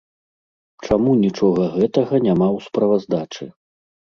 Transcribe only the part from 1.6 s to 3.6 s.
гэтага няма ў справаздачы?